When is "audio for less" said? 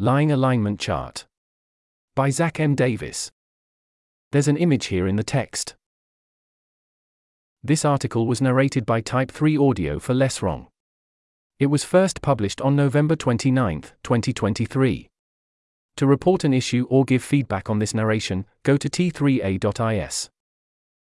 9.58-10.40